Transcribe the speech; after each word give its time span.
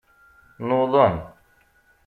Nuḍen. 0.67 1.15